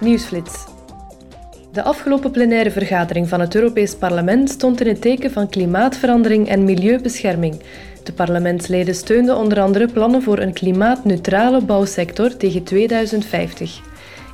[0.00, 0.64] Nieuwsflits.
[1.72, 6.64] De afgelopen plenaire vergadering van het Europees Parlement stond in het teken van klimaatverandering en
[6.64, 7.62] milieubescherming.
[8.04, 13.80] De parlementsleden steunden onder andere plannen voor een klimaatneutrale bouwsector tegen 2050.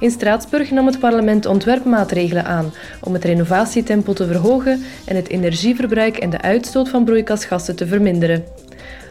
[0.00, 6.16] In Straatsburg nam het parlement ontwerpmaatregelen aan om het renovatietempo te verhogen en het energieverbruik
[6.16, 8.44] en de uitstoot van broeikasgassen te verminderen.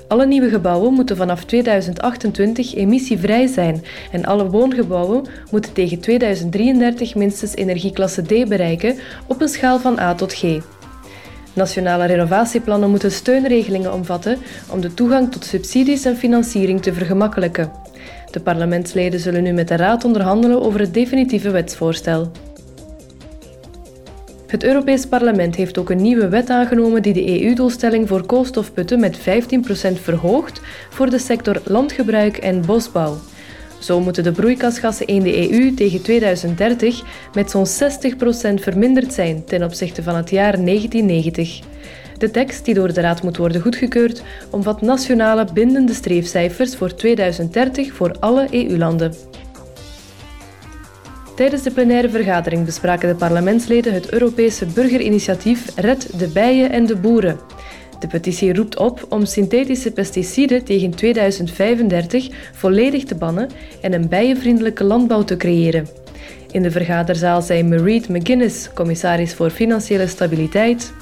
[0.08, 7.56] Alle nieuwe gebouwen moeten vanaf 2028 emissievrij zijn en alle woongebouwen moeten tegen 2033 minstens
[7.56, 10.60] energieklasse D bereiken op een schaal van A tot G.
[11.54, 14.38] Nationale renovatieplannen moeten steunregelingen omvatten
[14.70, 17.72] om de toegang tot subsidies en financiering te vergemakkelijken.
[18.32, 22.32] De parlementsleden zullen nu met de Raad onderhandelen over het definitieve wetsvoorstel.
[24.48, 29.20] Het Europees Parlement heeft ook een nieuwe wet aangenomen die de EU-doelstelling voor koolstofputten met
[29.20, 29.22] 15%
[30.02, 33.18] verhoogt voor de sector landgebruik en bosbouw.
[33.80, 37.02] Zo moeten de broeikasgassen in de EU tegen 2030
[37.34, 37.68] met zo'n 60%
[38.62, 41.60] verminderd zijn ten opzichte van het jaar 1990.
[42.18, 47.94] De tekst, die door de Raad moet worden goedgekeurd, omvat nationale bindende streefcijfers voor 2030
[47.94, 49.14] voor alle EU-landen.
[51.36, 56.96] Tijdens de plenaire vergadering bespraken de parlementsleden het Europese burgerinitiatief Red de bijen en de
[56.96, 57.40] boeren.
[58.00, 63.50] De petitie roept op om synthetische pesticiden tegen 2035 volledig te bannen
[63.82, 65.88] en een bijenvriendelijke landbouw te creëren.
[66.52, 70.94] In de vergaderzaal zei Mareed McGuinness, commissaris voor Financiële Stabiliteit.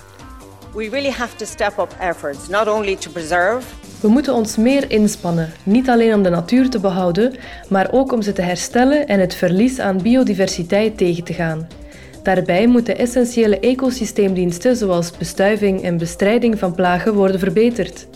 [0.76, 3.66] We really have to step up efforts, not only to preserve.
[4.04, 7.34] We moeten ons meer inspannen, niet alleen om de natuur te behouden,
[7.70, 11.68] maar ook om ze te herstellen en het verlies aan biodiversiteit tegen te gaan.
[12.24, 18.08] Daarbij moeten essentiële ecosysteemdiensten zoals bestuiving en bestrijding van plagen worden verbeterd.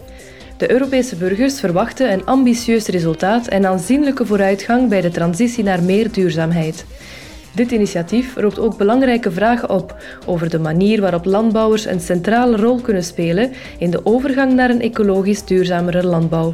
[0.58, 6.12] De Europese burgers verwachten een ambitieus resultaat en aanzienlijke vooruitgang bij de transitie naar meer
[6.12, 6.86] duurzaamheid.
[7.58, 12.82] Dit initiatief roept ook belangrijke vragen op over de manier waarop landbouwers een centrale rol
[12.82, 16.54] kunnen spelen in de overgang naar een ecologisch duurzamere landbouw.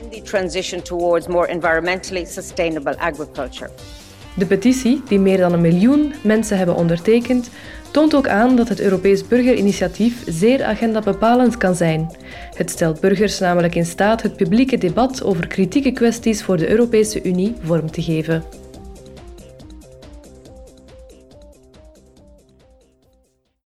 [0.00, 3.70] In the transition towards more environmentally sustainable agriculture.
[4.36, 7.50] De petitie, die meer dan een miljoen mensen hebben ondertekend,
[7.90, 12.10] toont ook aan dat het Europees Burgerinitiatief zeer agendabepalend kan zijn.
[12.54, 17.22] Het stelt burgers namelijk in staat het publieke debat over kritieke kwesties voor de Europese
[17.22, 18.61] Unie vorm te geven.